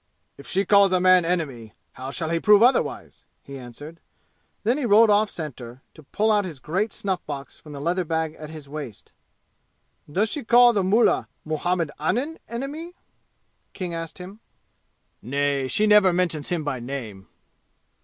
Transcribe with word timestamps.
"If 0.35 0.47
she 0.47 0.65
calls 0.65 0.91
a 0.91 0.99
man 0.99 1.25
enemy, 1.25 1.75
how 1.91 2.09
shall 2.09 2.31
he 2.31 2.39
prove 2.39 2.63
otherwise?" 2.63 3.23
he 3.43 3.55
answered. 3.59 3.99
Then 4.63 4.79
he 4.79 4.85
rolled 4.87 5.11
off 5.11 5.29
center, 5.29 5.83
to 5.93 6.01
pull 6.01 6.31
out 6.31 6.43
his 6.43 6.57
great 6.59 6.91
snuff 6.91 7.23
box 7.27 7.59
from 7.59 7.73
the 7.73 7.79
leather 7.79 8.03
bag 8.03 8.33
at 8.39 8.49
his 8.49 8.67
waist. 8.67 9.11
"Does 10.11 10.29
she 10.29 10.43
call 10.43 10.73
the 10.73 10.81
mullah 10.83 11.27
Muhammad 11.45 11.91
Anim 11.99 12.39
enemy?" 12.49 12.95
King 13.73 13.93
asked 13.93 14.17
him. 14.17 14.39
"Nay, 15.21 15.67
she 15.67 15.85
never 15.85 16.11
mentions 16.11 16.49
him 16.49 16.63
by 16.63 16.79
name." 16.79 17.27